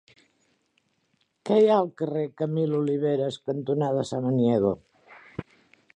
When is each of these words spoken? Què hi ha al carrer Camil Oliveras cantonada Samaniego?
Què 1.49 1.57
hi 1.63 1.69
ha 1.73 1.75
al 1.81 1.91
carrer 2.01 2.25
Camil 2.43 2.73
Oliveras 2.79 3.37
cantonada 3.51 4.07
Samaniego? 4.15 4.73